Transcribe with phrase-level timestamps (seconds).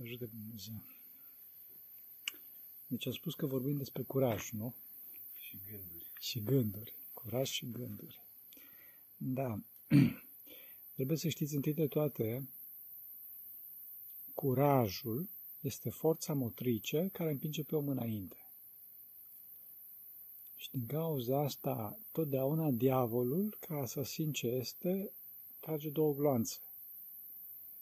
[0.00, 0.82] Ajută Dumnezeu.
[2.86, 4.74] Deci am spus că vorbim despre curaj, nu?
[5.38, 6.06] Și gânduri.
[6.20, 6.94] Și gânduri.
[7.14, 8.20] Curaj și gânduri.
[9.16, 9.58] Da.
[10.94, 12.48] Trebuie să știți întâi de toate,
[14.34, 15.28] curajul
[15.60, 18.36] este forța motrice care împinge pe om înainte.
[20.56, 25.12] Și din cauza asta, totdeauna diavolul, ca asasin ce este,
[25.60, 26.58] trage două gloanțe.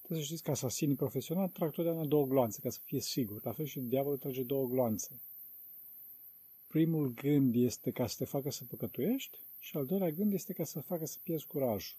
[0.05, 3.45] Trebuie să știți că asasinii profesionali trag totdeauna două gloanțe, ca să fie sigur.
[3.45, 5.21] La fel și diavolul trage două gloanțe.
[6.67, 10.65] Primul gând este ca să te facă să păcătuiești și al doilea gând este ca
[10.65, 11.97] să facă să pierzi curajul.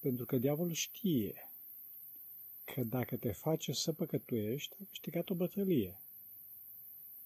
[0.00, 1.50] Pentru că diavolul știe
[2.64, 6.00] că dacă te face să păcătuiești, ai câștigat o bătălie.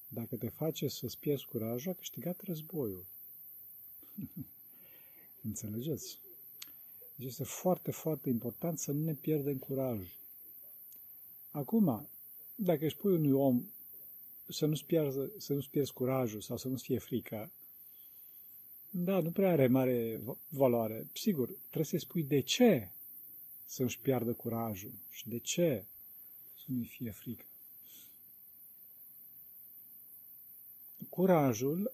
[0.09, 3.07] Dacă te face să-ți pierzi curajul, ai câștigat războiul.
[5.49, 6.19] Înțelegeți?
[7.17, 10.09] Deci este foarte, foarte important să nu ne pierdem curajul.
[11.51, 12.09] Acum,
[12.55, 13.65] dacă își pui unui om
[14.49, 17.51] să nu-ți pierzi, să nu pierzi curajul sau să nu-ți fie frică,
[18.91, 21.07] da, nu prea are mare valoare.
[21.15, 22.91] Sigur, trebuie să-i spui de ce
[23.67, 25.85] să nu-și piardă curajul și de ce
[26.57, 27.45] să nu-i fie frică.
[31.09, 31.93] Curajul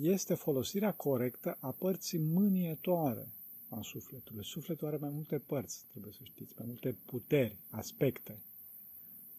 [0.00, 3.28] este folosirea corectă a părții mânietoare
[3.68, 4.44] a sufletului.
[4.44, 8.38] Sufletul are mai multe părți, trebuie să știți, mai multe puteri, aspecte.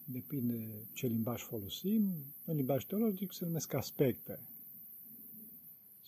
[0.04, 2.12] Depinde ce limbaj folosim.
[2.44, 4.38] În limbaj teologic se numesc aspecte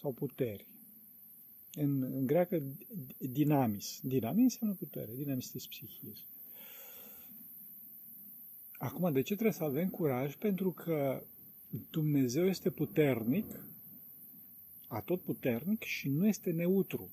[0.01, 0.67] sau puteri.
[1.75, 2.63] În, în greacă,
[3.19, 4.01] dinamis.
[4.03, 6.25] Dinamis înseamnă putere, dinamis este psihism.
[8.79, 10.35] Acum, de ce trebuie să avem curaj?
[10.37, 11.23] Pentru că
[11.91, 13.65] Dumnezeu este puternic,
[14.87, 17.11] atot puternic și nu este neutru.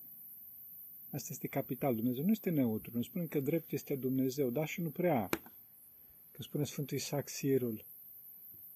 [1.11, 1.95] Asta este capital.
[1.95, 2.91] Dumnezeu nu este neutru.
[2.95, 5.29] Nu spune că drept este Dumnezeu, da și nu prea.
[6.31, 7.85] Că spune Sfântul Isaac Sirul,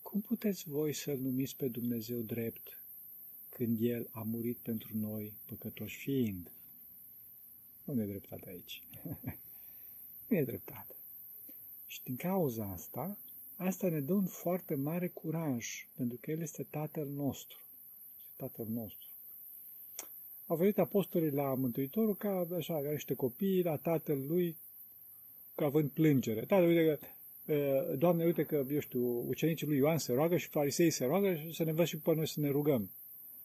[0.01, 2.83] cum puteți voi să-L numiți pe Dumnezeu drept
[3.49, 6.51] când El a murit pentru noi, păcătoși fiind?
[7.85, 8.83] Unde e dreptate aici?
[10.27, 10.95] nu e dreptate.
[11.87, 13.17] Și din cauza asta,
[13.55, 17.57] asta ne dă un foarte mare curaj, pentru că El este Tatăl nostru.
[18.17, 19.10] Este Tatăl nostru
[20.51, 24.57] au venit apostolii la Mântuitorul ca așa, ca niște copii, la tatăl lui,
[25.55, 26.45] ca având plângere.
[26.45, 30.89] Tată, uite că, Doamne, uite că, eu știu, ucenicii lui Ioan se roagă și farisei
[30.89, 32.91] se roagă și să ne învăț și pe noi să ne rugăm.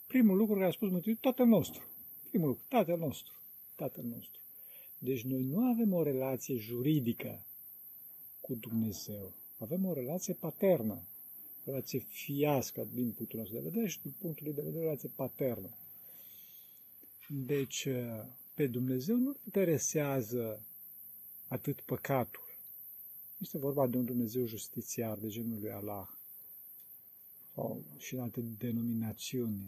[0.06, 1.82] Primul lucru care a spus Mântuitorul, Tatăl nostru.
[2.28, 3.32] Primul lucru, Tatăl nostru.
[3.76, 4.40] Tatăl nostru.
[4.98, 7.46] Deci noi nu avem o relație juridică
[8.40, 9.32] cu Dumnezeu.
[9.58, 11.02] Avem o relație paternă,
[11.64, 15.10] o relație fiască din punctul nostru de vedere și din punctul de vedere o relație
[15.16, 15.70] paternă.
[17.28, 17.88] Deci,
[18.54, 20.62] pe Dumnezeu nu interesează
[21.48, 22.44] atât păcatul.
[23.38, 26.08] Este vorba de un Dumnezeu justițiar, de genul lui Allah.
[27.54, 29.60] Sau și în alte denominațiuni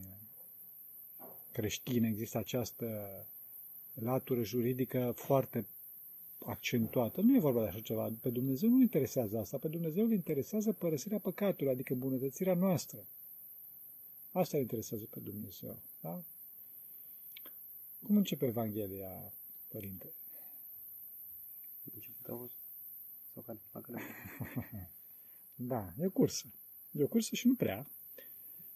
[1.53, 3.11] creștine există această
[3.95, 5.67] latură juridică foarte
[6.39, 7.21] accentuată.
[7.21, 8.13] Nu e vorba de așa ceva.
[8.21, 9.59] Pe Dumnezeu nu interesează asta.
[9.59, 13.07] Pe Dumnezeu îl interesează părăsirea păcatului, adică îmbunătățirea noastră.
[14.33, 15.79] Asta îl interesează pe Dumnezeu.
[16.01, 16.23] Da?
[18.03, 19.33] Cum începe Evanghelia,
[19.69, 20.13] Părinte?
[21.95, 22.53] Început a fost?
[23.33, 23.59] Sau care?
[23.73, 24.91] La care?
[25.57, 26.47] da, e o cursă.
[26.93, 27.91] E o cursă și nu prea.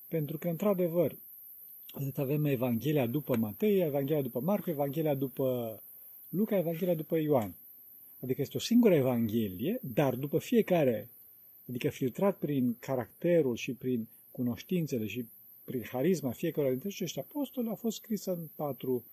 [0.09, 1.17] Pentru că, într-adevăr,
[2.17, 5.83] avem Evanghelia după Matei, Evanghelia după Marcu, Evanghelia după
[6.29, 7.55] Luca, Evanghelia după Ioan.
[8.21, 11.11] Adică este o singură Evanghelie, dar după fiecare,
[11.69, 15.29] adică filtrat prin caracterul și prin cunoștințele și
[15.65, 19.05] prin harisma fiecare dintre acești apostoli, a fost scrisă în patru,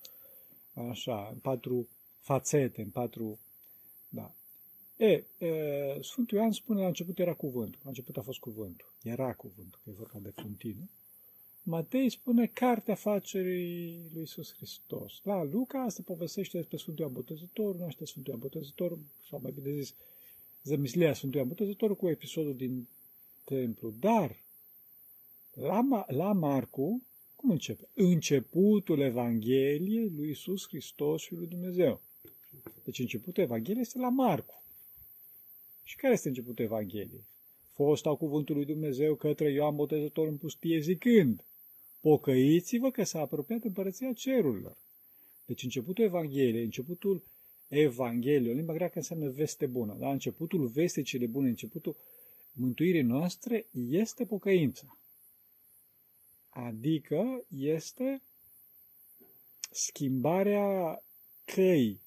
[0.74, 1.88] așa, în patru
[2.20, 3.40] fațete, în patru,
[4.10, 4.34] da.
[4.98, 9.34] E, e, Sfântul Ioan spune la început era cuvântul, la început a fost cuvântul, era
[9.34, 10.90] cuvântul, că e vorba de continuu.
[11.64, 15.20] Matei spune cartea facerii lui Iisus Hristos.
[15.24, 18.98] La Luca se povestește despre Sfântul Ioan Botezător, naște Sfântul Ioan Botezător,
[19.30, 19.94] sau mai bine zis,
[20.64, 22.88] zămislia Sfântului Ioan Botezător cu episodul din
[23.44, 23.94] templu.
[24.00, 24.36] Dar
[25.60, 27.04] la, la Marcu,
[27.36, 27.88] cum începe?
[27.94, 32.02] Începutul Evangheliei lui Isus Hristos și lui Dumnezeu.
[32.84, 34.64] Deci începutul Evangheliei este la Marcu.
[35.84, 37.24] Și care este începutul Evangheliei?
[37.72, 41.46] Fost au cuvântul lui Dumnezeu către Ioan Botezător în pustie zicând,
[42.00, 44.78] pocăiți-vă că s-a apropiat împărăția cerurilor.
[45.46, 47.24] Deci începutul Evangheliei, începutul
[47.68, 50.12] Evangheliei, în limba greacă înseamnă veste bună, da?
[50.12, 51.96] începutul veste cele bune, începutul
[52.52, 54.99] mântuirii noastre este pocăința.
[56.66, 58.22] Adică este
[59.72, 61.04] schimbarea
[61.46, 62.00] căi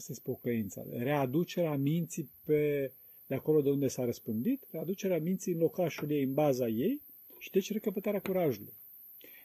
[0.00, 0.82] Asta este pocăința.
[0.90, 2.92] Readucerea minții pe,
[3.26, 7.02] de acolo de unde s-a răspândit, readucerea minții în locașul ei, în baza ei
[7.38, 8.72] și deci recăpătarea curajului.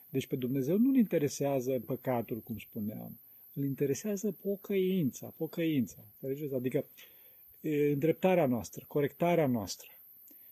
[0.09, 3.19] Deci pe Dumnezeu nu-L interesează păcatul, cum spuneam.
[3.53, 6.06] Îl interesează pocăința, pocăința.
[6.13, 6.53] Înțelegeți?
[6.53, 6.86] Adică
[7.62, 9.89] e, îndreptarea noastră, corectarea noastră.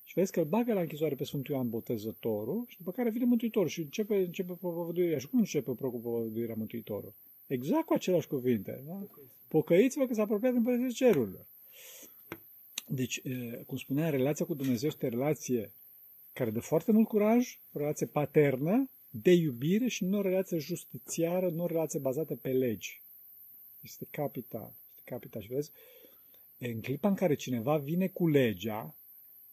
[0.03, 3.25] Și vezi că îl bagă la închisoare pe Sfântul Ioan Botezătorul și după care vine
[3.25, 5.17] Mântuitorul și începe, începe propovăduirea.
[5.17, 7.13] Și cum începe propovăduirea Mântuitorul?
[7.47, 8.83] Exact cu aceleași cuvinte.
[8.87, 9.07] Da?
[9.47, 11.45] Pocăiți-vă că s-a apropiat Împărăția Cerurilor.
[12.87, 13.21] Deci,
[13.65, 15.71] cum spunea, relația cu Dumnezeu este o relație
[16.33, 21.49] care dă foarte mult curaj, o relație paternă, de iubire și nu o relație justițiară,
[21.49, 23.01] nu o relație bazată pe legi.
[23.81, 24.73] Este capital.
[24.95, 25.41] Este capital.
[25.41, 25.71] Și vezi,
[26.59, 28.95] în clipa în care cineva vine cu legea,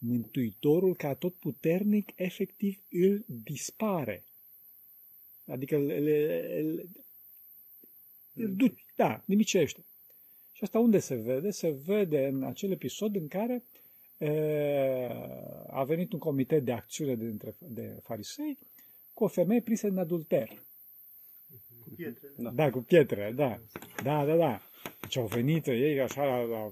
[0.03, 4.23] Mântuitorul, ca tot puternic, efectiv îl dispare.
[5.45, 6.07] Adică îl, îl,
[6.57, 6.89] îl,
[8.33, 9.85] îl duce, da, nimicește.
[10.51, 11.51] Și asta unde se vede?
[11.51, 13.63] Se vede în acel episod în care
[14.17, 14.29] e,
[15.67, 18.57] a venit un comitet de acțiune dintre, de farisei
[19.13, 20.63] cu o femeie prinsă în adulter.
[21.83, 22.27] Cu pietre.
[22.37, 23.59] Da, da cu pietre, da.
[24.03, 24.61] Da, da, da.
[25.01, 26.71] Deci au venit ei așa la, la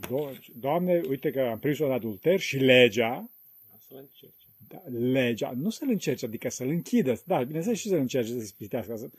[0.60, 3.30] Doamne, uite că am prins-o în adulter și legea,
[3.88, 4.46] Să-l încerce.
[4.68, 7.22] da, legea, nu să-l încerce, adică să-l închidă.
[7.26, 8.96] Da, bineînțeles și să-l încerce să-l spitească.
[8.96, 9.10] Să...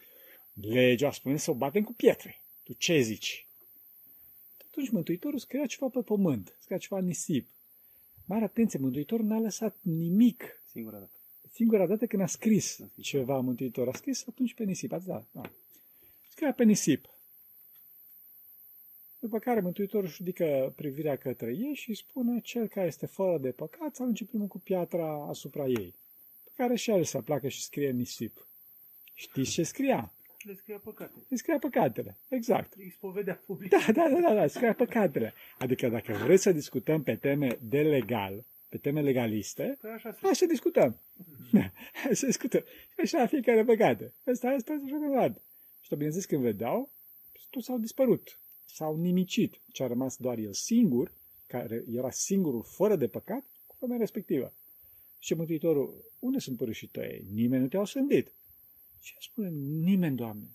[0.53, 2.41] Legea spune să o batem cu pietre.
[2.63, 3.47] Tu ce zici?
[4.67, 7.49] Atunci Mântuitorul scria ceva pe pământ, scria ceva în nisip.
[8.27, 10.63] Mare atenție, Mântuitorul n-a lăsat nimic.
[10.71, 11.11] Singura dată.
[11.53, 13.07] Singura dată când a scris A scris.
[13.07, 14.91] ceva Mântuitor, a scris atunci pe nisip.
[14.91, 15.51] Da, da.
[16.31, 17.09] Scria pe nisip.
[19.21, 23.51] După care Mântuitorul își ridică privirea către ei și spune, cel care este fără de
[23.51, 25.95] păcat să arunce primul cu piatra asupra ei.
[26.45, 28.47] Pe care și el să pleacă și scrie în nisip.
[29.15, 30.13] Știți ce scria?
[30.43, 31.13] Le scria păcate.
[31.29, 32.17] Îi scria păcatele.
[32.29, 32.73] Exact.
[32.73, 33.71] Îi spovedea public.
[33.71, 35.33] Da, da, da, da, da, scria păcatele.
[35.59, 40.19] Adică dacă vreți să discutăm pe teme de legal, pe teme legaliste, Păi așa se...
[40.23, 41.01] hai să discutăm.
[41.53, 41.61] Da,
[42.03, 42.65] hai să discutăm.
[43.07, 44.13] Și așa fiecare păcate.
[44.27, 45.41] Asta, asta, așa mai departe.
[45.81, 46.91] Și bineînțeles când vedeau,
[47.51, 48.39] toți au dispărut.
[48.75, 49.61] S-au nimicit.
[49.73, 51.13] Ce a rămas doar el singur,
[51.47, 54.53] care era singurul fără de păcat, cu femeia respectivă.
[55.19, 57.27] Și Mântuitorul, unde sunt părâșii tăi?
[57.33, 58.33] Nimeni nu te-a osândit.
[59.01, 59.49] Și el spune,
[59.85, 60.49] nimeni, Doamne.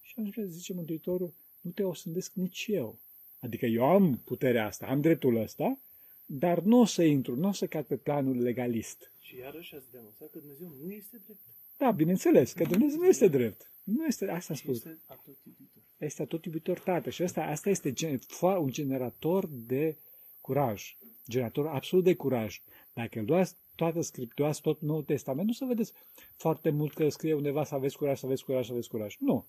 [0.00, 2.98] Și atunci zice Mântuitorul, nu te osândesc nici eu.
[3.40, 5.78] Adică eu am puterea asta, am dreptul ăsta,
[6.26, 9.12] dar nu o să intru, nu o să cad pe planul legalist.
[9.20, 11.40] Și iarăși ați demonstrat că Dumnezeu nu este drept.
[11.76, 13.70] Da, bineînțeles, că Dumnezeu nu este drept.
[13.84, 14.76] Nu este, asta a Și spus.
[14.76, 15.82] este atot iubitor.
[16.04, 17.10] Este tot iubitor tată.
[17.10, 19.96] Și asta, asta este gen, fo- un generator de
[20.40, 20.96] curaj.
[21.28, 22.60] Generator absolut de curaj.
[22.92, 25.92] Dacă luați toată scriptura, tot Noul Testament, nu să vedeți
[26.36, 29.16] foarte mult că scrie undeva să aveți curaj, să aveți curaj, să aveți curaj.
[29.18, 29.46] Nu.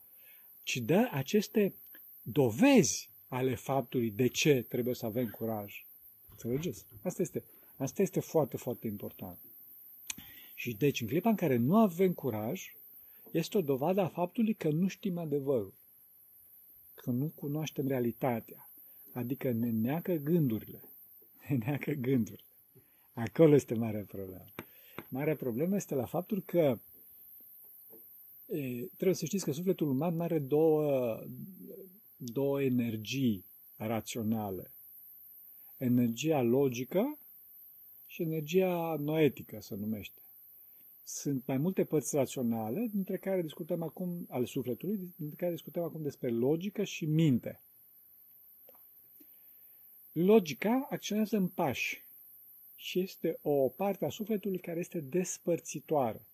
[0.63, 1.75] Ci dă aceste
[2.21, 5.85] dovezi ale faptului de ce trebuie să avem curaj.
[6.29, 6.85] Înțelegeți?
[7.03, 7.43] Asta este,
[7.77, 9.37] asta este foarte, foarte important.
[10.55, 12.75] Și deci, în clipa în care nu avem curaj,
[13.31, 15.73] este o dovadă a faptului că nu știm adevărul,
[17.05, 18.69] că nu cunoaștem realitatea,
[19.13, 20.81] adică ne neacă gândurile.
[21.49, 22.49] Ne neacă gândurile.
[23.13, 24.45] Acolo este marea problemă.
[25.09, 26.79] Marea problemă este la faptul că
[28.45, 31.19] e, trebuie să știți că sufletul uman are două,
[32.17, 34.71] două energii raționale.
[35.77, 37.19] Energia logică
[38.05, 40.21] și energia noetică, se numește.
[41.07, 46.01] Sunt mai multe părți raționale, dintre care discutăm acum, ale sufletului, dintre care discutăm acum
[46.01, 47.61] despre logică și minte.
[50.11, 52.03] Logica acționează în pași
[52.75, 56.25] și este o parte a sufletului care este despărțitoare.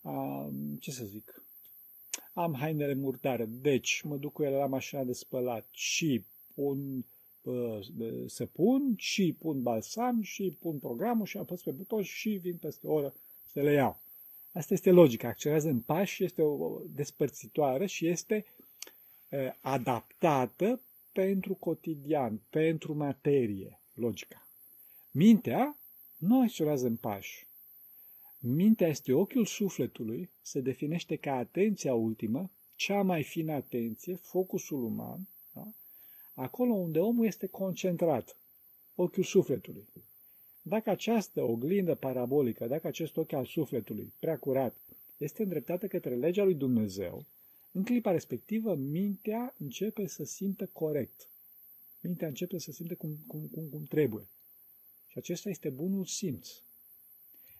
[0.00, 1.42] Um, ce să zic?
[2.32, 7.04] Am hainele murdare, deci mă duc cu ele la mașina de spălat și pun
[7.42, 7.78] uh,
[8.26, 12.86] să pun și pun balsam și pun programul și apăs pe buton și vin peste
[12.86, 13.14] o oră
[13.52, 14.00] să le iau.
[14.52, 15.28] Asta este logica.
[15.28, 18.44] Acționează în pași, este o despărțitoare și este
[19.30, 20.80] uh, adaptată
[21.12, 24.46] pentru cotidian, pentru materie, logica.
[25.10, 25.76] Mintea
[26.16, 27.46] nu acționează în pași.
[28.38, 35.28] Mintea este ochiul sufletului, se definește ca atenția ultimă, cea mai fină atenție, focusul uman,
[35.52, 35.72] da?
[36.34, 38.36] acolo unde omul este concentrat,
[38.94, 39.88] ochiul sufletului.
[40.62, 44.76] Dacă această oglindă parabolică, dacă acest ochi al sufletului, prea curat,
[45.16, 47.24] este îndreptată către legea lui Dumnezeu,
[47.72, 51.28] în clipa respectivă, mintea începe să simtă corect.
[52.00, 54.28] Mintea începe să simte cum, cum, cum, cum trebuie.
[55.06, 56.48] Și acesta este bunul simț.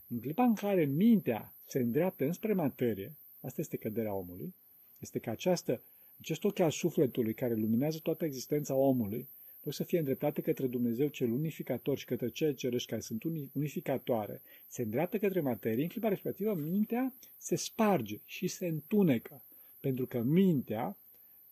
[0.08, 4.54] În clipa în care mintea se îndreaptă înspre materie, asta este căderea omului,
[4.98, 5.82] este că această
[6.20, 9.28] Acest ochi al sufletului care luminează toată existența omului,
[9.60, 14.42] pot să fie îndreptate către Dumnezeu cel unificator și către cele cerești care sunt unificatoare,
[14.68, 19.42] se îndreaptă către materie, în clipa respectivă mintea se sparge și se întunecă.
[19.80, 20.96] Pentru că mintea,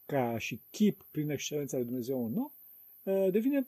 [0.07, 2.53] ca și chip prin excelența lui Dumnezeu un nou,
[3.07, 3.67] ă, devine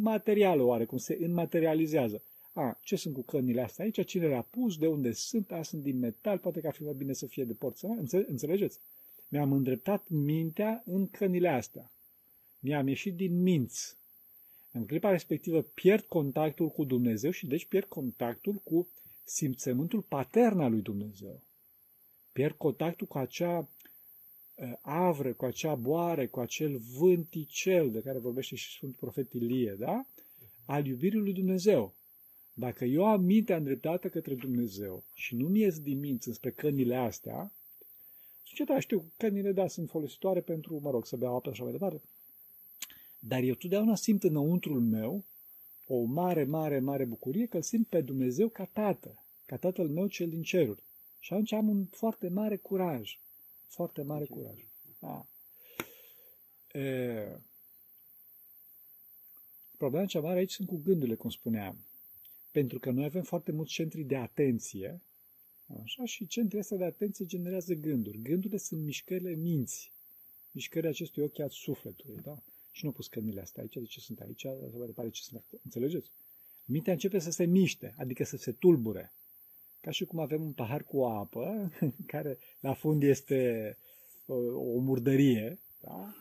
[0.00, 2.22] materială oarecum, se înmaterializează.
[2.52, 4.04] A, ce sunt cu cărnile astea aici?
[4.04, 4.76] Cine le-a pus?
[4.78, 5.52] De unde sunt?
[5.52, 8.06] A, sunt din metal, poate că ar fi mai bine să fie de porțelan.
[8.26, 8.78] Înțelegeți?
[9.28, 11.90] Mi-am îndreptat mintea în cărnile astea.
[12.64, 13.96] Mi-am ieșit din minți.
[14.72, 18.88] În clipa respectivă pierd contactul cu Dumnezeu și deci pierd contactul cu
[19.24, 21.42] simțământul patern al lui Dumnezeu.
[22.32, 28.54] Pierd contactul cu acea uh, avră, cu acea boare, cu acel vânticel de care vorbește
[28.54, 30.06] și Sfântul Profet Ilie, da?
[30.64, 31.94] Al iubirii lui Dumnezeu.
[32.54, 36.96] Dacă eu am mintea îndreptată către Dumnezeu și nu mi ies din minți înspre cănile
[36.96, 37.52] astea,
[38.46, 41.62] zice, da, știu, cănile, da, sunt folositoare pentru, mă rog, să beau apă și așa
[41.62, 42.00] mai departe,
[43.24, 45.24] dar eu totdeauna simt înăuntrul meu
[45.86, 50.06] o mare, mare, mare bucurie că îl simt pe Dumnezeu ca tată, ca tatăl meu
[50.06, 50.82] cel din ceruri.
[51.18, 53.18] Și atunci am un foarte mare curaj.
[53.66, 54.66] Foarte mare curaj.
[54.98, 55.26] Da.
[56.80, 57.40] E...
[59.76, 61.76] Problema cea mare aici sunt cu gândurile, cum spuneam.
[62.50, 65.00] Pentru că noi avem foarte mulți centri de atenție,
[65.82, 68.22] așa, și centrii astea de atenție generează gânduri.
[68.22, 69.90] Gândurile sunt mișcările minții,
[70.50, 72.42] mișcările acestui ochi al sufletului, da?
[72.72, 75.22] Și nu au pus cămile astea aici, de ce sunt aici, sau mai departe ce
[75.22, 75.60] sunt acolo.
[75.64, 76.10] Înțelegeți?
[76.64, 79.12] Mintea începe să se miște, adică să se tulbure.
[79.80, 81.72] Ca și cum avem un pahar cu apă,
[82.12, 83.78] care la fund este
[84.26, 84.34] o,
[84.74, 86.16] o murdărie, da?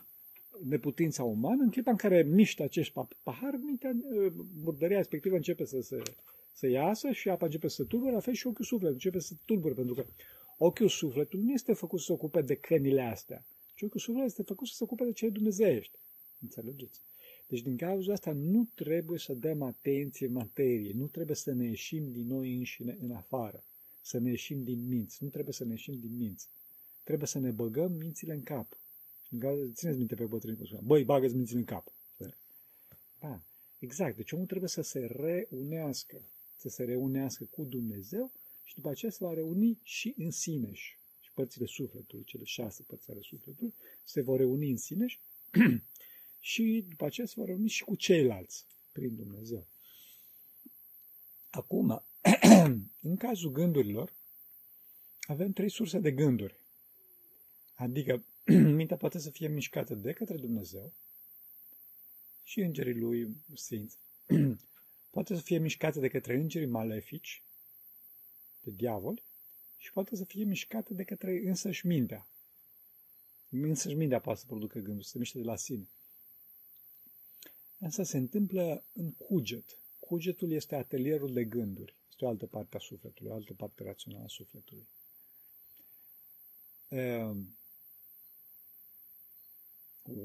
[0.64, 2.92] neputința umană, în clipa în care miște acest
[3.24, 3.92] pahar, mintea,
[4.64, 6.04] murdăria respectivă începe să se
[6.54, 9.28] să iasă și apa începe să se tulbure, la fel și ochiul sufletului începe să
[9.28, 10.06] se tulbure, pentru că
[10.58, 14.44] ochiul sufletului nu este făcut să se ocupe de cănile astea, ci ochiul sufletului este
[14.44, 15.98] făcut să se ocupe de cele dumnezeiești.
[16.42, 17.00] Înțelegeți?
[17.48, 22.12] Deci din cauza asta nu trebuie să dăm atenție materie, nu trebuie să ne ieșim
[22.12, 23.64] din noi înșine în afară,
[24.02, 26.50] să ne ieșim din minți, nu trebuie să ne ieșim din minți.
[27.04, 28.78] Trebuie să ne băgăm mințile în cap.
[29.74, 31.94] Țineți minte pe bătrânii cum spunea, băi, bagă mințile în cap.
[33.20, 33.42] Da,
[33.80, 34.16] exact.
[34.16, 36.22] Deci omul trebuie să se reunească,
[36.56, 38.32] să se reunească cu Dumnezeu
[38.64, 43.12] și după aceea se va reuni și în sineș și părțile sufletului, cele șase părți
[43.12, 45.20] ale sufletului, se vor reuni în sineș
[46.44, 49.68] și după aceea se vor reuni și cu ceilalți prin Dumnezeu.
[51.50, 52.04] Acum,
[53.10, 54.14] în cazul gândurilor,
[55.22, 56.60] avem trei surse de gânduri.
[57.74, 58.24] Adică
[58.78, 60.94] mintea poate să fie mișcată de către Dumnezeu
[62.44, 63.98] și îngerii lui sfinți.
[65.16, 67.44] poate să fie mișcată de către îngerii malefici,
[68.62, 69.24] de diavoli,
[69.78, 72.28] și poate să fie mișcată de către însăși mintea.
[73.50, 75.90] Însăși mintea poate să producă gânduri, să se miște de la sine.
[77.86, 79.80] Asta se întâmplă în cuget.
[80.00, 81.96] Cugetul este atelierul de gânduri.
[82.10, 84.88] Este o altă parte a sufletului, o altă parte rațională a sufletului.
[86.88, 87.58] Ehm,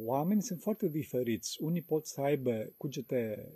[0.04, 1.62] oamenii sunt foarte diferiți.
[1.62, 3.52] Unii pot să aibă cugete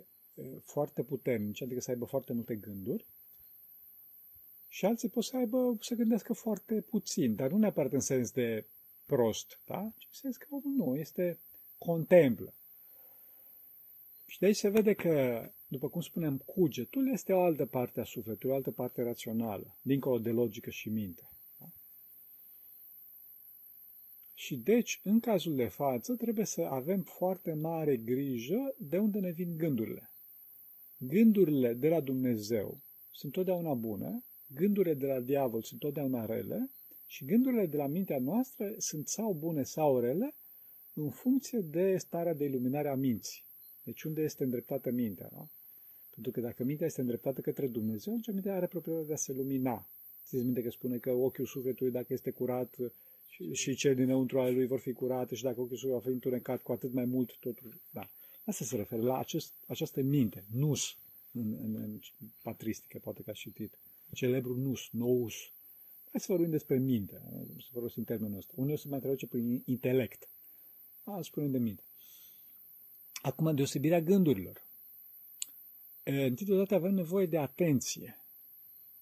[0.63, 3.05] foarte puternice, adică să aibă foarte multe gânduri,
[4.67, 8.65] și alții pot să aibă, să gândească foarte puțin, dar nu neapărat în sens de
[9.05, 9.93] prost, da?
[9.97, 11.39] ci în sens că nu, este
[11.77, 12.53] contemplă.
[14.31, 18.03] Și de aici se vede că, după cum spuneam, cugetul este o altă parte a
[18.03, 21.29] sufletului, o altă parte rațională, dincolo de logică și minte.
[21.59, 21.65] Da?
[24.33, 29.31] Și deci, în cazul de față, trebuie să avem foarte mare grijă de unde ne
[29.31, 30.09] vin gândurile.
[30.97, 32.79] Gândurile de la Dumnezeu
[33.11, 36.69] sunt totdeauna bune, gândurile de la diavol sunt totdeauna rele
[37.05, 40.35] și gândurile de la mintea noastră sunt sau bune sau rele
[40.93, 43.49] în funcție de starea de iluminare a minții.
[43.83, 45.47] Deci unde este îndreptată mintea, da?
[46.13, 49.33] Pentru că dacă mintea este îndreptată către Dumnezeu, atunci mintea are proprietatea de a se
[49.33, 49.87] lumina.
[50.25, 52.75] Țineți minte că spune că ochiul sufletului, dacă este curat,
[53.27, 56.13] și, și cel dinăuntru ale lui vor fi curate și dacă ochiul sufletului va fi
[56.13, 57.81] întunecat, cu atât mai mult totul.
[57.89, 58.09] Da.
[58.45, 60.97] Asta se referă la acest, această minte, nus,
[61.31, 61.99] în, în, în
[62.41, 63.77] patristică, poate că ați citit.
[64.13, 65.33] Celebrul nus, nous.
[66.11, 67.21] Hai să vorbim despre minte,
[67.59, 68.53] să folosim termenul ăsta.
[68.55, 70.29] Unul se mai traduce prin intelect.
[71.03, 71.83] A, spunem de minte.
[73.21, 74.65] Acum, deosebirea gândurilor.
[76.03, 78.17] Întâi de toate avem nevoie de atenție.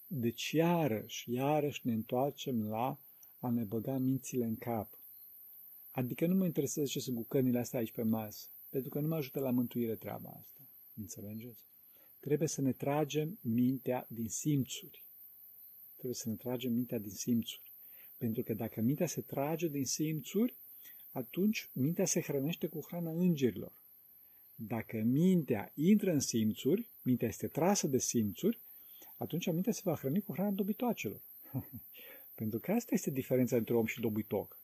[0.06, 2.98] Deci, iarăși, iarăși ne întoarcem la
[3.38, 4.98] a ne băga mințile în cap.
[5.90, 9.14] Adică nu mă interesează ce sunt bucănile astea aici pe masă, pentru că nu mă
[9.14, 10.60] ajută la mântuire treaba asta.
[10.96, 11.60] Înțelegeți?
[12.20, 15.04] Trebuie să ne tragem mintea din simțuri.
[15.92, 17.72] Trebuie să ne tragem mintea din simțuri.
[18.18, 20.54] Pentru că dacă mintea se trage din simțuri,
[21.12, 23.72] atunci mintea se hrănește cu hrana îngerilor.
[24.62, 28.60] Dacă mintea intră în simțuri, mintea este trasă de simțuri,
[29.16, 31.22] atunci mintea se va hrăni cu hrana dobitoacelor.
[32.40, 34.58] Pentru că asta este diferența între om și dobitoc.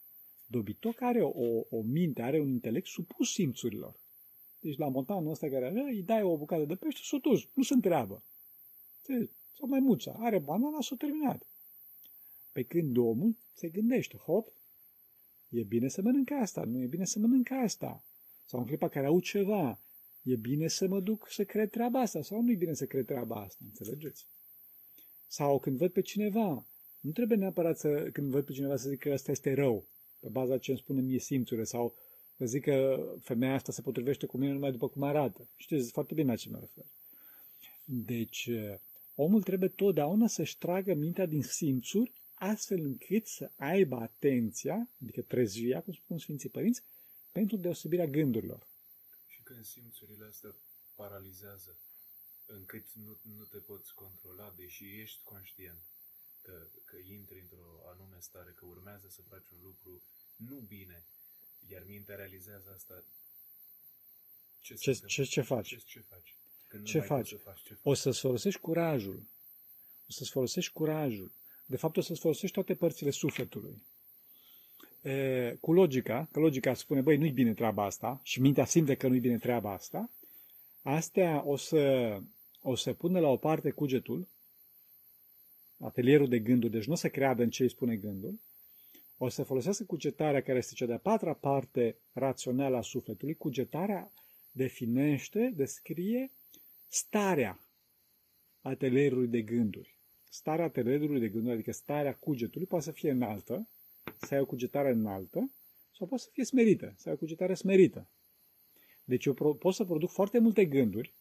[0.47, 4.01] Dobitoc are o, o minte, are un intelect supus simțurilor.
[4.61, 7.63] Deci la montanul ăsta care avea, îi dai o bucată de pește, s-o dus, nu
[7.63, 8.23] se întreabă.
[9.53, 11.47] Sau mai muța, are banana, s-a terminat.
[12.53, 14.53] Pe când omul se gândește, hop,
[15.49, 18.05] e bine să mănânc asta, nu e bine să mănânc asta.
[18.45, 19.81] Sau în clipa care au ceva,
[20.27, 23.07] e bine să mă duc să cred treaba asta sau nu e bine să cred
[23.07, 24.27] treaba asta, înțelegeți?
[25.27, 26.67] Sau când văd pe cineva,
[27.01, 29.87] nu trebuie neapărat să, când văd pe cineva să zic că ăsta este rău,
[30.21, 31.95] pe baza ce îmi spune mie simțurile, sau
[32.37, 35.49] să zic că femeia asta se potrivește cu mine numai după cum arată.
[35.57, 36.85] Știți foarte bine la ce mă refer.
[37.85, 38.51] Deci,
[39.15, 45.81] omul trebuie totdeauna să-și tragă mintea din simțuri, astfel încât să aibă atenția, adică trezvia,
[45.81, 46.83] cum spun Sfinții Părinți,
[47.33, 48.67] pentru deosebirea gândurilor.
[49.47, 50.55] Și când simțurile astea
[50.95, 51.79] paralizează,
[52.47, 55.83] încât nu, nu te poți controla, deși ești conștient
[56.43, 60.03] că, că intri într-o anume stare, că urmează să faci un lucru
[60.37, 61.05] nu bine,
[61.69, 63.05] iar mintea realizează asta,
[64.61, 65.69] ce, ce, ce, ce faci?
[65.69, 66.37] Ce, ce faci?
[66.67, 67.29] Când ce faci?
[67.29, 67.63] Să faci?
[67.63, 67.81] Ce faci?
[67.83, 69.27] O să-ți folosești curajul.
[70.09, 71.33] O să-ți folosești curajul.
[71.67, 73.83] De fapt, o să-ți folosești toate părțile sufletului.
[75.07, 78.21] E, cu logica, că logica spune, băi, nu-i bine treaba asta.
[78.23, 80.11] Și mintea simte că nu-i bine treaba asta,
[80.83, 82.17] astea o să,
[82.63, 84.29] o să pună la o parte cugetul,
[85.79, 88.41] atelierul de gânduri, deci nu o să creadă în ce îi spune gândul,
[89.19, 93.35] o să folosească cugetarea care este cea de-a patra parte rațională a sufletului.
[93.35, 94.13] Cugetarea
[94.51, 96.31] definește, descrie
[96.89, 97.61] starea
[98.61, 99.95] atelierului de gânduri.
[100.29, 103.69] Starea atelierului de gânduri, adică starea cugetului, poate să fie înaltă,
[104.21, 105.51] să ai o cugetare înaltă,
[105.97, 108.11] sau poate să fie smerită, să ai o cugetare smerită.
[109.05, 111.15] Deci eu pot să produc foarte multe gânduri,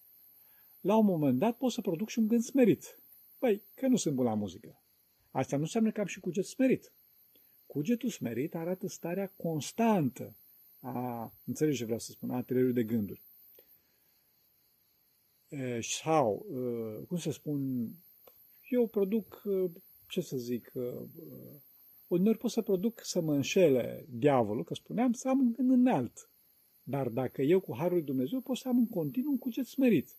[0.81, 2.99] la un moment dat pot să produc și un gând smerit.
[3.39, 4.81] Păi, că nu sunt bun la muzică.
[5.31, 6.93] Asta nu înseamnă că am și cuget smerit.
[7.65, 10.35] Cugetul smerit arată starea constantă
[10.79, 13.21] a, înțelegi ce vreau să spun, a atelierului de gânduri.
[15.47, 17.89] E, sau, e, cum să spun,
[18.69, 19.41] eu produc,
[20.07, 20.71] ce să zic,
[22.07, 26.29] uneori pot să produc să mă înșele diavolul, că spuneam, să am un gând înalt.
[26.83, 30.15] Dar dacă eu cu Harul lui Dumnezeu pot să am în continuu un cuget smerit.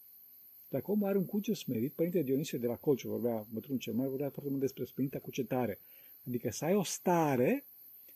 [0.68, 4.06] Dacă omul are un cuget smerit, Părinte Dionisie de la Colciu vorbea, bătrânul cel mai
[4.06, 5.80] vorbea foarte mult despre sprinta cugetare.
[6.26, 7.66] Adică să ai o stare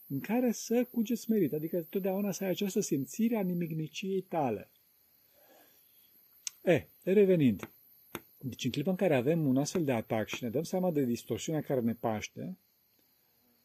[0.07, 4.71] în care să cugeți smerit, adică totdeauna să ai această simțire a nimigniciei tale.
[6.63, 7.71] E, revenind.
[8.39, 11.05] Deci în clipa în care avem un astfel de atac și ne dăm seama de
[11.05, 12.59] distorsiunea care ne paște,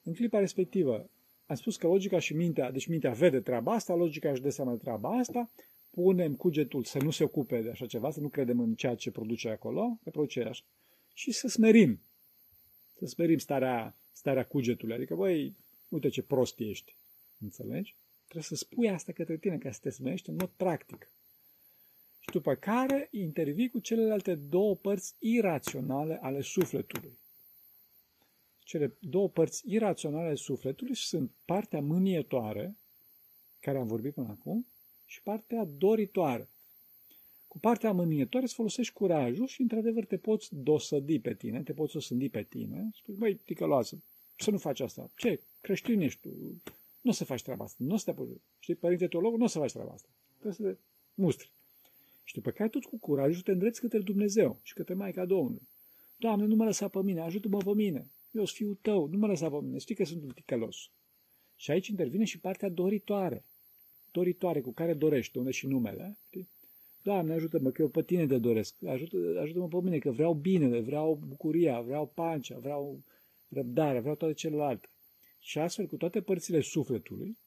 [0.06, 1.10] în clipa respectivă
[1.46, 4.72] am spus că logica și mintea, deci mintea vede treaba asta, logica își dă seama
[4.72, 5.50] de treaba asta,
[5.91, 9.12] punem cugetul să nu se ocupe de așa ceva, să nu credem în ceea ce
[9.12, 10.63] produce acolo, că produce așa,
[11.13, 12.00] și să smerim.
[12.98, 14.96] Să smerim starea, starea cugetului.
[14.96, 15.56] Adică, băi,
[15.89, 16.96] uite ce prost ești.
[17.39, 17.96] Înțelegi?
[18.24, 21.08] Trebuie să spui asta către tine, ca să te smerești în mod practic.
[22.20, 27.18] Și după care intervii cu celelalte două părți iraționale ale sufletului.
[28.65, 32.78] Cele două părți iraționale ale sufletului sunt partea mânietoare,
[33.60, 34.67] care am vorbit până acum,
[35.06, 36.49] și partea doritoare.
[37.47, 41.97] Cu partea mânietoare îți folosești curajul și, într-adevăr, te poți dosădi pe tine, te poți
[41.97, 42.89] osândi pe tine.
[42.93, 44.04] Spui, băi, ticăloasă,
[44.38, 45.12] să nu faci asta.
[45.15, 45.41] Ce?
[45.62, 46.30] Creștin ești tu.
[47.01, 47.78] Nu o să faci treaba asta.
[47.80, 48.41] Nu o să te apuci.
[48.60, 50.10] Știi, părinte teolog, nu o să faci treaba asta.
[50.32, 50.78] Trebuie să te
[51.13, 51.51] mustri.
[52.23, 55.67] Și după care tot cu curajul te îndreți către Dumnezeu și către Maica Domnului.
[56.17, 58.10] Doamne, nu mă lăsa pe mine, ajută-mă pe mine.
[58.36, 59.78] Eu sunt fiul tău, nu mă lăsa pe mine.
[59.78, 60.89] Știi că sunt un ticălos.
[61.56, 63.43] Și aici intervine și partea doritoare.
[64.12, 66.17] Doritoare cu care dorești, unde și numele.
[66.26, 66.50] Știi?
[67.02, 68.76] Doamne, ajută-mă că eu pe tine te doresc.
[68.86, 73.04] Ajută, ajută-mă pe mine că vreau binele, vreau bucuria, vreau pancea, vreau
[73.50, 74.89] răbdarea, vreau toate celelalte.
[75.39, 77.38] Și astfel, cu toate părțile sufletului,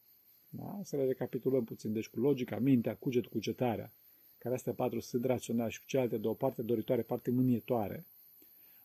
[0.49, 0.81] da?
[0.83, 3.93] să le recapitulăm puțin, deci cu logica, mintea, cugetul, cugetarea,
[4.39, 8.07] care astea patru sunt raționale și cu celelalte două, parte doritoare, parte mânietoare.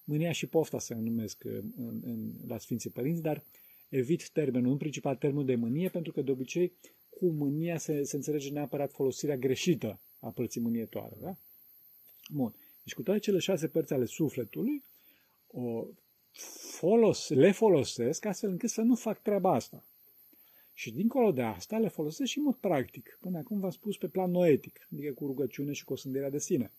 [0.04, 3.44] Mânia și pofta se numesc în, în, la Sfinții Părinți, dar
[3.90, 6.74] evit termenul, în principal termenul de mânie, pentru că de obicei
[7.10, 11.16] cu mânia se, se înțelege neapărat folosirea greșită a părții mânietoare.
[11.22, 11.36] Da?
[12.30, 12.56] Bun.
[12.84, 14.84] Deci cu toate cele șase părți ale sufletului,
[15.48, 15.86] o,
[16.78, 19.84] folos, le folosesc astfel încât să nu fac treaba asta.
[20.74, 23.18] Și dincolo de asta le folosesc și în mod practic.
[23.22, 26.72] Până acum v-am spus pe plan noetic, adică cu rugăciune și cu osândirea de sine.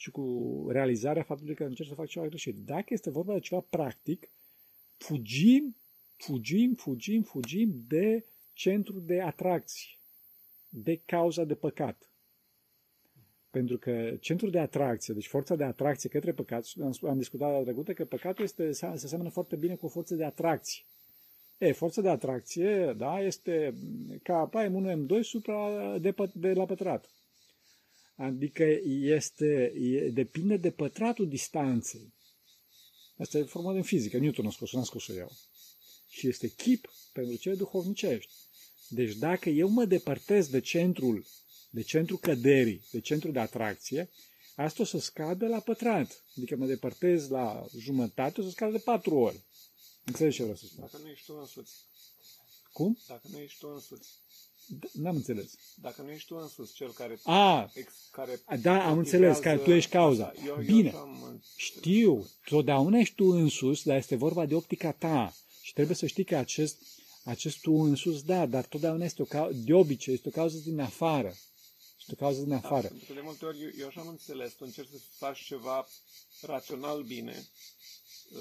[0.00, 2.56] Și cu realizarea faptului că încerc să fac ceva greșit.
[2.56, 4.28] Dacă este vorba de ceva practic,
[4.96, 5.76] fugim,
[6.16, 9.90] fugim, fugim, fugim de centru de atracție,
[10.68, 12.12] de cauza de păcat.
[13.50, 17.62] Pentru că centrul de atracție, deci forța de atracție către păcat, am, am discutat data
[17.62, 20.84] trecută că păcatul este, se seamănă foarte bine cu o forță de atracție.
[21.58, 23.74] E, forța de atracție, da, este
[24.22, 27.10] ca M1, M2 supra de, pă- de la pătrat.
[28.20, 28.64] Adică
[29.00, 32.12] este, e, depinde de pătratul distanței.
[33.18, 34.18] Asta e formă din fizică.
[34.18, 35.32] Newton a scos-o, n-am scos-o eu.
[36.08, 38.32] Și este chip pentru cele duhovnicești.
[38.88, 41.26] Deci dacă eu mă depărtez de centrul,
[41.70, 44.10] de centrul căderii, de centrul de atracție,
[44.56, 46.24] asta o să scadă la pătrat.
[46.36, 49.40] Adică mă depărtez la jumătate, o să scadă de patru ori.
[50.04, 50.80] Înțelegi ce vreau să spun?
[50.80, 51.74] Dacă nu ești tu însuți.
[52.72, 52.98] Cum?
[53.08, 54.08] Dacă nu ești tu însuți.
[54.78, 55.52] D- N-am înțeles.
[55.74, 57.18] Dacă nu ești tu însuți cel care...
[57.22, 60.24] A, Ex, care da, am înțeles, că tu ești cauza.
[60.26, 60.42] Asta.
[60.46, 60.90] Eu, Bine.
[60.94, 65.34] Eu am, Știu, totdeauna ești tu însus, dar este vorba de optica ta.
[65.62, 66.76] Și trebuie să știi că acest,
[67.24, 70.80] acest tu însus, da, dar totdeauna este o cauză, de obicei, este o cauză din
[70.80, 71.34] afară.
[71.98, 72.86] Este o cauză din da, afară.
[72.88, 74.52] pentru că de multe ori eu, eu așa am înțeles.
[74.52, 75.86] Tu încerci să faci ceva
[76.40, 77.46] rațional bine.
[78.30, 78.38] Uh,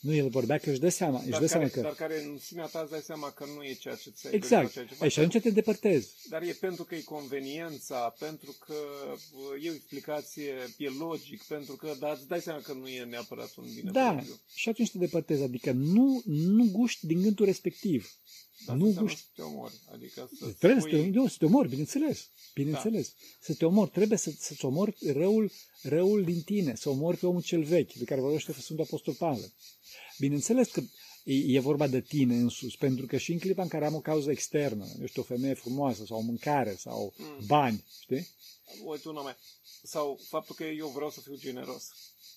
[0.00, 1.80] Nu, el vorbea că își dă seama, își dar, dă care, seama că...
[1.80, 4.50] dar care în sinea ta îți dai seama că nu e ceea ce ți-ai Exact.
[4.62, 5.12] dorit sau ceea ce Ei, faci.
[5.12, 6.14] și atunci te depărtezi.
[6.28, 8.74] Dar e pentru că e conveniența, pentru că
[9.54, 13.04] uh, e o explicație, e logic, pentru că, dar îți dai seama că nu e
[13.04, 15.42] neapărat un bine Da, pentru- și atunci te depărtezi.
[15.42, 18.12] Adică nu, nu guști din gândul respectiv.
[18.66, 19.24] Dar nu înseamnă guști.
[19.24, 19.74] să te omori.
[19.92, 22.28] Adică să Trebuie să spui- te, nu, să te omori, bineînțeles.
[22.62, 23.14] Bineînțeles.
[23.40, 23.90] Să te omori.
[23.90, 25.50] Trebuie să, să-ți omori răul,
[25.82, 26.74] răul din tine.
[26.74, 29.52] Să omori pe omul cel vechi, de care vorbește Sfântul Apostol Pavel.
[30.18, 30.82] Bineînțeles că
[31.32, 34.00] e, e vorba de tine însuți, pentru că și în clipa în care am o
[34.00, 37.44] cauză externă, eu știu, o femeie frumoasă sau o mâncare sau Mm.
[37.46, 38.26] bani, știi?
[38.84, 39.36] Uite, una mai.
[39.82, 41.84] Sau faptul că eu vreau să fiu generos.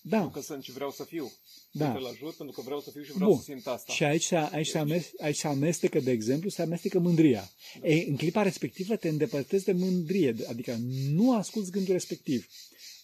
[0.04, 1.32] Da, Nu că sunt, ci vreau să fiu.
[1.70, 1.92] da.
[1.92, 3.38] Că îl ajut pentru că vreau să fiu și vreau Bun.
[3.38, 3.92] să simt asta.
[3.92, 7.50] Și aici, se- aici, se amestecă, aici se amestecă, de exemplu, se amestecă mândria.
[7.82, 10.76] Ei, în clipa respectivă te îndepărtezi de mândrie, adică
[11.12, 12.46] nu asculți gândul respectiv,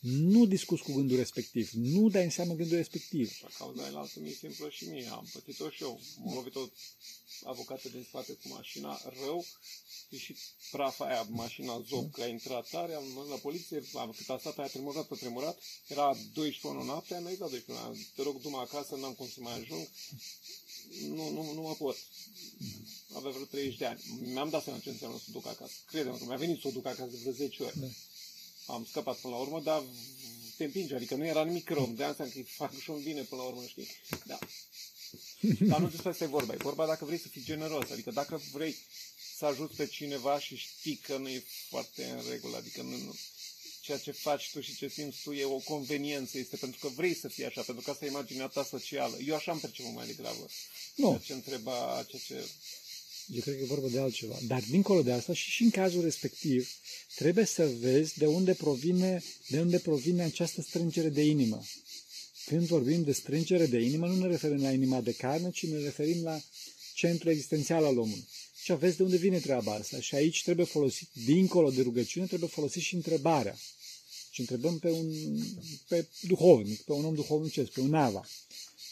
[0.00, 3.38] nu discuți cu gândul respectiv, nu dai în seamă gândul respectiv.
[3.42, 5.08] La cauza aia altă mi-e simplă și mie.
[5.10, 6.00] Am pățit-o și eu.
[6.24, 6.68] M-a lovit o
[7.44, 9.44] avocată din spate cu mașina rău.
[10.08, 10.36] E și
[10.70, 14.38] prafa aia, mașina zob, că a intrat tare, am mers la poliție, am, cât a
[14.38, 18.40] stat aia tremurat pe tremurat, era 12 noaptea, am zis la 12 noaptea, te rog,
[18.40, 19.88] du acasă, n-am cum să mai ajung,
[21.00, 21.96] nu, nu, nu mă pot.
[23.12, 24.00] Avea vreo 30 de ani.
[24.32, 25.72] Mi-am dat seama ce înseamnă să o duc acasă.
[25.86, 27.78] Crede-mă că mi-a venit să o duc acasă de vreo 10 ori.
[27.80, 27.86] Da.
[28.68, 29.82] Am scăpat până la urmă, dar
[30.56, 31.86] te împinge, adică nu era nimic rău.
[31.86, 33.88] De asta că îi fac și un bine până la urmă, știi?
[34.24, 34.38] Da.
[35.60, 36.52] Dar nu despre asta e vorba.
[36.52, 37.90] E vorba dacă vrei să fii generos.
[37.90, 38.76] Adică dacă vrei
[39.36, 43.14] să ajuți pe cineva și știi că nu e foarte în regulă, adică nu, nu,
[43.80, 47.14] ceea ce faci tu și ce simți tu e o conveniență, este pentru că vrei
[47.14, 49.16] să fii așa, pentru că asta e imaginea ta socială.
[49.26, 50.48] Eu așa am perceput mai degrabă.
[50.94, 52.48] Nu, Ceea ce întreba, ceea ce...
[53.34, 54.38] eu cred că e vorba de altceva.
[54.46, 56.70] Dar dincolo de asta și, și în cazul respectiv,
[57.14, 61.62] trebuie să vezi de unde provine, de unde provine această strângere de inimă.
[62.46, 65.78] Când vorbim de strângere de inimă, nu ne referim la inima de carne, ci ne
[65.78, 66.40] referim la
[66.94, 68.28] centrul existențial al omului.
[68.62, 70.00] Și vezi de unde vine treaba asta.
[70.00, 73.58] Și aici trebuie folosit, dincolo de rugăciune, trebuie folosit și întrebarea.
[74.30, 75.12] Și întrebăm pe un
[75.88, 78.28] pe duhovnic, pe un om duhovnicesc, pe un ava.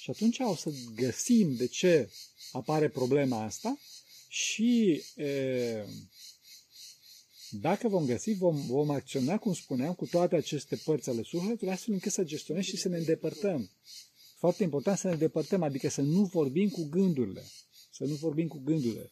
[0.00, 2.10] Și atunci o să găsim de ce
[2.52, 3.78] apare problema asta
[4.28, 5.84] și e,
[7.50, 11.94] dacă vom găsi, vom, vom acționa, cum spuneam, cu toate aceste părți ale sufletului, astfel
[11.94, 13.70] încât să gestionăm și să ne îndepărtăm.
[14.38, 17.44] Foarte important să ne îndepărtăm, adică să nu vorbim cu gândurile.
[17.90, 19.10] Să nu vorbim cu gândurile.